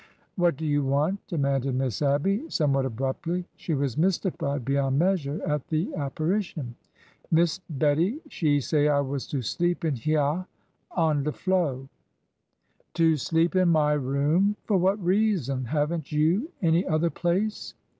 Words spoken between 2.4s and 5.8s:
some what abruptly. She was mystified beyond measure at